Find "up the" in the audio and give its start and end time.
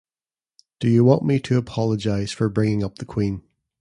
2.83-3.05